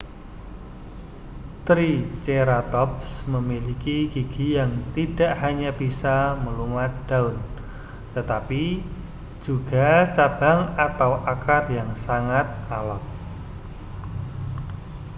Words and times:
triceratops 1.65 3.09
memiliki 3.33 3.97
gigi 4.13 4.47
yang 4.59 4.71
tidak 4.97 5.31
hanya 5.43 5.69
bisa 5.81 6.17
melumat 6.45 6.89
daun 7.09 7.37
tetapi 8.17 8.65
juga 9.45 9.89
cabang 10.15 10.61
atau 10.87 11.11
akar 11.33 11.63
yang 11.77 11.91
sangat 12.05 12.47
alot 12.75 13.03